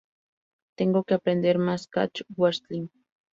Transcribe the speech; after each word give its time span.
Tengo 0.79 1.03
que 1.03 1.13
aprender 1.13 1.59
más 1.59 1.85
catch 1.85 2.21
wrestling. 2.35 2.87